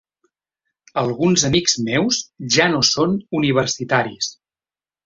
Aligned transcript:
Alguns 1.01 1.45
amics 1.51 1.77
meus 1.91 2.23
ja 2.57 2.69
no 2.73 2.83
són 2.95 3.17
universitaris. 3.43 4.35